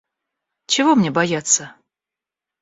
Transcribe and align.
Чего 0.65 0.95
мне 0.95 1.11
бояться? 1.11 1.75